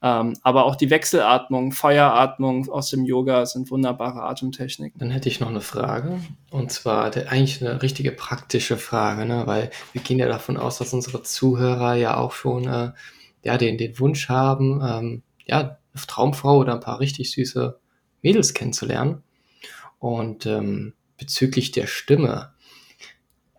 [0.00, 4.98] Ähm, aber auch die Wechselatmung, Feueratmung aus dem Yoga sind wunderbare Atemtechniken.
[4.98, 6.20] Dann hätte ich noch eine Frage.
[6.50, 9.42] Und zwar der, eigentlich eine richtige praktische Frage, ne?
[9.46, 12.92] weil wir gehen ja davon aus, dass unsere Zuhörer ja auch schon äh,
[13.42, 17.80] ja, den, den Wunsch haben, ähm, ja, eine Traumfrau oder ein paar richtig süße
[18.22, 19.22] Mädels kennenzulernen.
[19.98, 22.52] Und ähm, bezüglich der Stimme,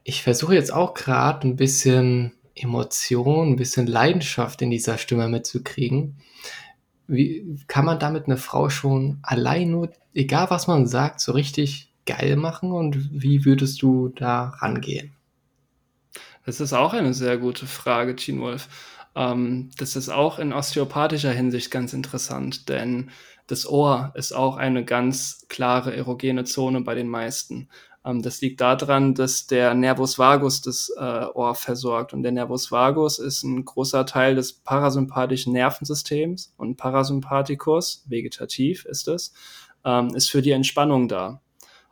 [0.03, 6.17] ich versuche jetzt auch gerade ein bisschen Emotion, ein bisschen Leidenschaft in dieser Stimme mitzukriegen.
[7.07, 11.91] Wie kann man damit eine Frau schon allein nur, egal was man sagt, so richtig
[12.05, 15.15] geil machen und wie würdest du da rangehen?
[16.45, 18.67] Das ist auch eine sehr gute Frage, Teen Wolf.
[19.15, 23.11] Ähm, das ist auch in osteopathischer Hinsicht ganz interessant, denn
[23.47, 27.69] das Ohr ist auch eine ganz klare erogene Zone bei den meisten.
[28.05, 32.13] Ähm, das liegt daran, dass der Nervus vagus das äh, Ohr versorgt.
[32.13, 39.07] Und der Nervus vagus ist ein großer Teil des parasympathischen Nervensystems und Parasympathikus, vegetativ ist
[39.07, 39.33] es,
[39.85, 41.41] ähm, ist für die Entspannung da.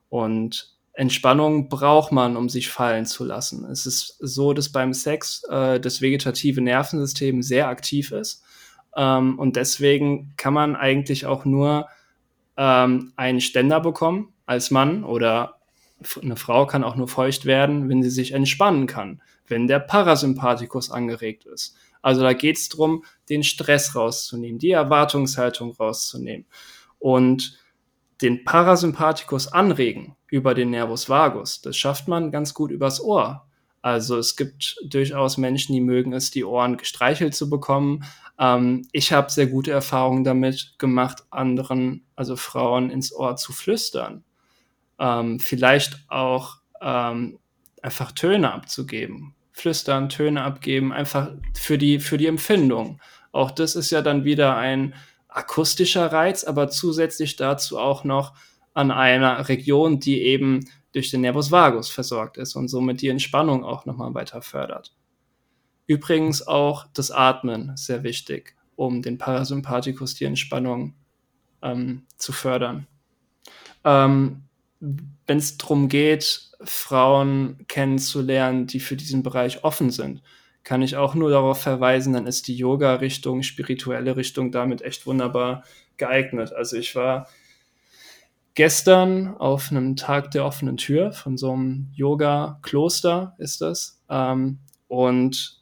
[0.10, 3.66] Und Entspannung braucht man, um sich fallen zu lassen.
[3.66, 8.44] Es ist so, dass beim Sex äh, das vegetative Nervensystem sehr aktiv ist.
[8.96, 11.88] Ähm, und deswegen kann man eigentlich auch nur
[12.58, 15.57] ähm, einen Ständer bekommen als Mann oder
[16.22, 20.92] eine Frau kann auch nur feucht werden, wenn sie sich entspannen kann, wenn der Parasympathikus
[20.92, 21.76] angeregt ist.
[22.02, 26.46] Also da geht es darum, den Stress rauszunehmen, die Erwartungshaltung rauszunehmen
[27.00, 27.58] und
[28.22, 31.62] den Parasympathikus anregen über den Nervus vagus.
[31.62, 33.48] Das schafft man ganz gut übers Ohr.
[33.82, 38.04] Also es gibt durchaus Menschen, die mögen es, die Ohren gestreichelt zu bekommen.
[38.40, 44.24] Ähm, ich habe sehr gute Erfahrungen damit gemacht, anderen, also Frauen ins Ohr zu flüstern
[45.00, 47.40] ähm, vielleicht auch ähm,
[47.82, 49.36] einfach Töne abzugeben.
[49.52, 53.00] Flüstern, Töne abgeben, einfach für die, für die Empfindung.
[53.32, 54.94] Auch das ist ja dann wieder ein
[55.28, 58.34] akustischer Reiz, aber zusätzlich dazu auch noch
[58.74, 63.64] an einer Region, die eben durch den Nervus vagus versorgt ist und somit die Entspannung
[63.64, 64.96] auch nochmal weiter fördert.
[65.88, 70.94] Übrigens auch das Atmen sehr wichtig, um den Parasympathikus, die Entspannung
[71.62, 72.88] ähm, zu fördern.
[73.84, 74.44] Ähm,
[74.80, 80.22] wenn es darum geht, Frauen kennenzulernen, die für diesen Bereich offen sind,
[80.64, 85.64] kann ich auch nur darauf verweisen, dann ist die Yoga-Richtung, spirituelle Richtung damit echt wunderbar
[85.98, 86.52] geeignet.
[86.54, 87.28] Also ich war
[88.54, 94.02] gestern auf einem Tag der offenen Tür von so einem Yoga-Kloster ist das.
[94.10, 95.62] Ähm, und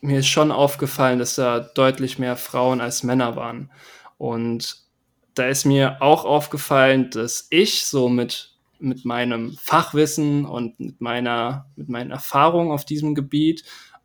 [0.00, 3.70] mir ist schon aufgefallen, dass da deutlich mehr Frauen als Männer waren.
[4.18, 4.85] Und
[5.36, 11.66] da ist mir auch aufgefallen, dass ich so mit mit meinem Fachwissen und mit meiner,
[11.76, 13.64] mit meinen Erfahrungen auf diesem Gebiet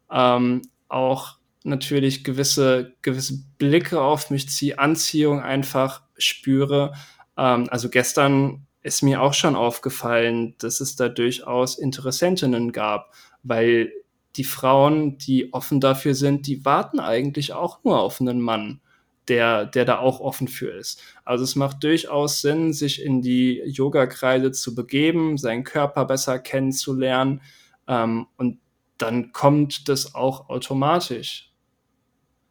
[0.09, 6.93] ähm, auch natürlich gewisse, gewisse Blicke auf mich ziehe, Anziehung einfach spüre.
[7.37, 13.13] Ähm, also gestern ist mir auch schon aufgefallen, dass es da durchaus Interessentinnen gab,
[13.43, 13.91] weil
[14.35, 18.81] die Frauen, die offen dafür sind, die warten eigentlich auch nur auf einen Mann,
[19.27, 21.01] der, der da auch offen für ist.
[21.23, 27.41] Also es macht durchaus Sinn, sich in die Yoga-Kreise zu begeben, seinen Körper besser kennenzulernen
[27.87, 28.59] ähm, und
[28.97, 31.51] dann kommt das auch automatisch.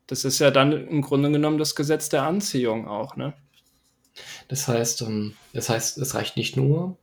[0.06, 3.34] Das ist ja dann im Grunde genommen das Gesetz der Anziehung auch, ne?
[4.48, 6.96] Das heißt, ähm, das heißt, es reicht nicht nur,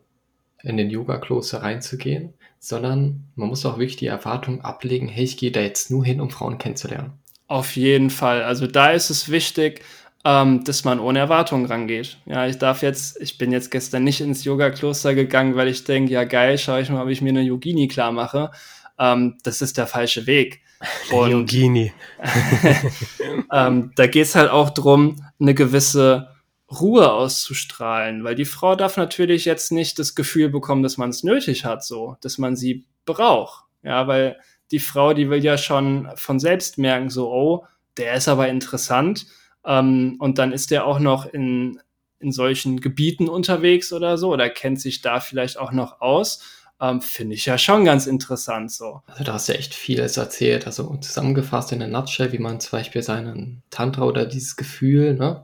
[0.64, 5.52] in den Yoga-Kloster reinzugehen, sondern man muss auch wirklich die Erwartung ablegen, hey, ich gehe
[5.52, 7.14] da jetzt nur hin, um Frauen kennenzulernen.
[7.48, 8.44] Auf jeden Fall.
[8.44, 9.82] Also da ist es wichtig,
[10.26, 12.18] ähm, dass man ohne Erwartungen rangeht.
[12.26, 16.12] Ja, ich darf jetzt, ich bin jetzt gestern nicht ins Yoga-Kloster gegangen, weil ich denke,
[16.12, 18.52] ja geil, schaue ich mal, ob ich mir eine Yogini klar mache.
[19.00, 20.62] Ähm, das ist der falsche Weg.
[21.12, 21.94] Und, Yogini.
[23.54, 26.30] ähm, da geht's halt auch drum, eine gewisse
[26.70, 31.24] Ruhe auszustrahlen, weil die Frau darf natürlich jetzt nicht das Gefühl bekommen, dass man es
[31.24, 33.64] nötig hat, so, dass man sie braucht.
[33.84, 34.38] Ja, weil
[34.72, 37.66] die Frau, die will ja schon von selbst merken, so, oh,
[37.98, 39.28] der ist aber interessant.
[39.66, 41.80] Ähm, und dann ist der auch noch in,
[42.20, 46.42] in solchen Gebieten unterwegs oder so, oder kennt sich da vielleicht auch noch aus.
[46.80, 49.02] Ähm, Finde ich ja schon ganz interessant so.
[49.08, 50.68] Also da hast du echt vieles erzählt.
[50.68, 55.44] Also zusammengefasst in der Nutshell, wie man zum Beispiel seinen Tantra oder dieses Gefühl, ne,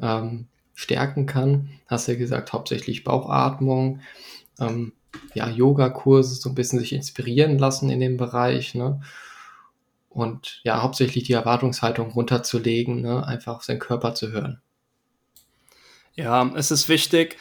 [0.00, 1.70] ähm, stärken kann.
[1.88, 4.00] Hast du ja gesagt, hauptsächlich Bauchatmung,
[4.60, 4.92] ähm,
[5.34, 9.00] ja, Yoga-Kurse, so ein bisschen sich inspirieren lassen in dem Bereich, ne?
[10.08, 13.24] Und ja, hauptsächlich die Erwartungshaltung runterzulegen, ne?
[13.26, 14.60] einfach auf seinen Körper zu hören.
[16.14, 17.36] Ja, es ist wichtig,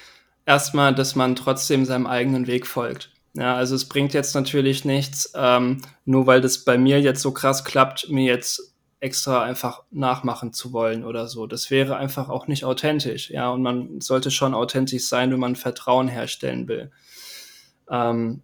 [0.45, 3.09] erstmal, dass man trotzdem seinem eigenen Weg folgt.
[3.33, 7.31] Ja, also es bringt jetzt natürlich nichts, ähm, nur weil das bei mir jetzt so
[7.31, 11.45] krass klappt, mir jetzt extra einfach nachmachen zu wollen oder so.
[11.47, 13.49] Das wäre einfach auch nicht authentisch, ja.
[13.51, 16.91] Und man sollte schon authentisch sein, wenn man Vertrauen herstellen will.
[17.89, 18.41] Ähm,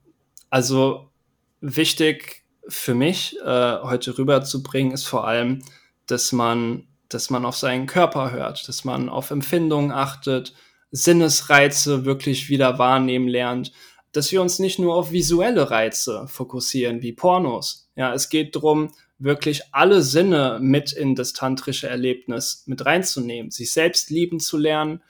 [0.49, 1.09] also
[1.61, 5.63] wichtig für mich äh, heute rüberzubringen ist vor allem,
[6.07, 10.53] dass man, dass man auf seinen Körper hört, dass man auf Empfindungen achtet,
[10.91, 13.71] Sinnesreize wirklich wieder wahrnehmen lernt,
[14.11, 17.89] dass wir uns nicht nur auf visuelle Reize fokussieren wie Pornos.
[17.95, 23.71] Ja, es geht darum, wirklich alle Sinne mit in das tantrische Erlebnis mit reinzunehmen, sich
[23.71, 25.01] selbst lieben zu lernen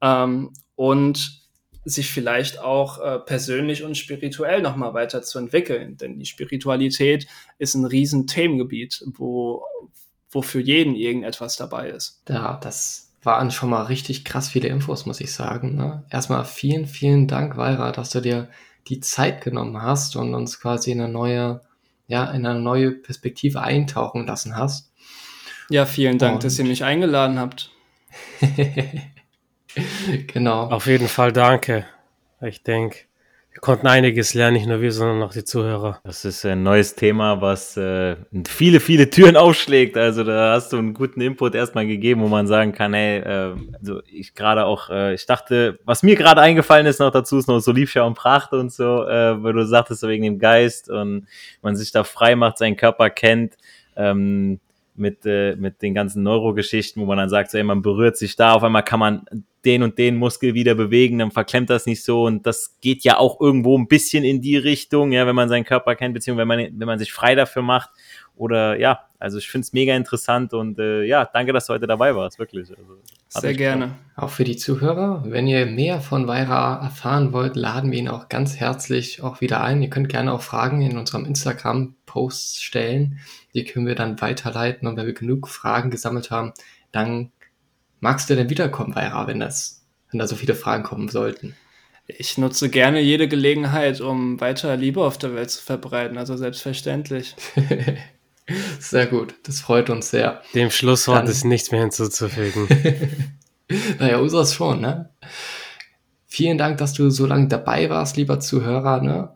[0.00, 1.43] ähm, und
[1.84, 5.96] sich vielleicht auch äh, persönlich und spirituell nochmal weiterzuentwickeln.
[5.96, 7.26] Denn die Spiritualität
[7.58, 9.64] ist ein riesen Themengebiet, wo,
[10.30, 12.22] wo für jeden irgendetwas dabei ist.
[12.28, 15.76] Ja, das waren schon mal richtig krass viele Infos, muss ich sagen.
[15.76, 16.04] Ne?
[16.10, 18.48] Erstmal vielen, vielen Dank, Weira, dass du dir
[18.88, 21.60] die Zeit genommen hast und uns quasi in eine neue
[22.06, 24.90] ja, in eine neue Perspektive eintauchen lassen hast.
[25.70, 27.70] Ja, vielen Dank, Und dass ihr mich eingeladen habt.
[30.26, 30.68] genau.
[30.68, 31.86] Auf jeden Fall danke.
[32.40, 32.98] Ich denke,
[33.54, 36.00] wir konnten einiges lernen, nicht nur wir, sondern auch die Zuhörer.
[36.02, 38.16] Das ist ein neues Thema, was äh,
[38.48, 39.96] viele, viele Türen aufschlägt.
[39.96, 43.54] Also da hast du einen guten Input erstmal gegeben, wo man sagen kann, hey, äh,
[43.78, 47.46] also ich gerade auch, äh, ich dachte, was mir gerade eingefallen ist noch dazu, ist
[47.46, 50.90] noch so Liebschau und Pracht und so, äh, weil du sagtest, so wegen dem Geist
[50.90, 51.28] und
[51.62, 53.54] man sich da frei macht, seinen Körper kennt.
[53.96, 54.58] Ähm,
[54.96, 58.36] mit, äh, mit den ganzen Neurogeschichten, wo man dann sagt, so, ey, man berührt sich
[58.36, 59.26] da, auf einmal kann man
[59.64, 63.18] den und den Muskel wieder bewegen, dann verklemmt das nicht so und das geht ja
[63.18, 66.58] auch irgendwo ein bisschen in die Richtung, ja, wenn man seinen Körper kennt, beziehungsweise wenn
[66.58, 67.90] man, wenn man sich frei dafür macht
[68.36, 71.86] oder ja, also ich finde es mega interessant und äh, ja, danke, dass du heute
[71.86, 72.70] dabei warst, wirklich.
[72.70, 72.84] Also,
[73.28, 73.94] Sehr gerne.
[74.16, 78.28] Auch für die Zuhörer, wenn ihr mehr von Weira erfahren wollt, laden wir ihn auch
[78.28, 79.82] ganz herzlich auch wieder ein.
[79.82, 83.18] Ihr könnt gerne auch Fragen in unserem Instagram-Post stellen.
[83.54, 86.52] Die können wir dann weiterleiten und wenn wir genug Fragen gesammelt haben,
[86.92, 87.30] dann
[88.04, 91.56] magst du denn wiederkommen, Weira, wenn das, wenn da so viele Fragen kommen sollten?
[92.06, 97.34] Ich nutze gerne jede Gelegenheit, um weiter Liebe auf der Welt zu verbreiten, also selbstverständlich.
[98.78, 100.42] Sehr gut, das freut uns sehr.
[100.54, 102.68] Dem Schlusswort Dann, ist nichts mehr hinzuzufügen.
[103.98, 105.08] naja, unseres schon, ne?
[106.26, 109.34] Vielen Dank, dass du so lange dabei warst, lieber Zuhörer, ne?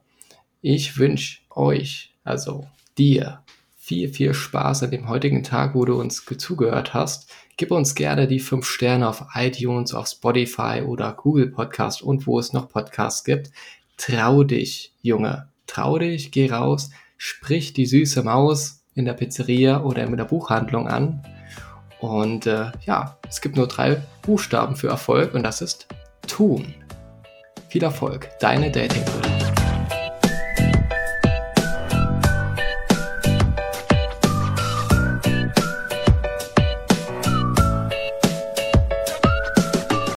[0.61, 2.66] Ich wünsche euch, also
[2.99, 3.43] dir,
[3.79, 7.33] viel, viel Spaß an dem heutigen Tag, wo du uns zugehört hast.
[7.59, 12.39] Gib uns gerne die fünf Sterne auf iTunes, auf Spotify oder Google Podcast und wo
[12.39, 13.51] es noch Podcasts gibt.
[13.97, 15.49] Trau dich, Junge.
[15.67, 20.87] Trau dich, geh raus, sprich die süße Maus in der Pizzeria oder in der Buchhandlung
[20.87, 21.21] an.
[21.99, 25.89] Und äh, ja, es gibt nur drei Buchstaben für Erfolg und das ist
[26.29, 26.73] tun.
[27.71, 29.38] Viel Erfolg, deine Dating-Brille.